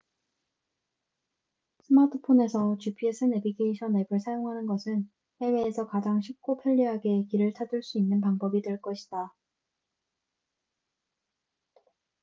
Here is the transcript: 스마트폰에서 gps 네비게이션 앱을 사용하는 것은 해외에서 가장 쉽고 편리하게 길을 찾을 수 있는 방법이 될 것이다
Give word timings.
스마트폰에서 1.83 2.75
gps 2.79 3.25
네비게이션 3.25 3.95
앱을 3.97 4.19
사용하는 4.19 4.65
것은 4.65 5.07
해외에서 5.41 5.85
가장 5.85 6.21
쉽고 6.21 6.57
편리하게 6.57 7.25
길을 7.29 7.53
찾을 7.53 7.83
수 7.83 7.99
있는 7.99 8.19
방법이 8.19 8.63
될 8.63 8.81
것이다 8.81 9.31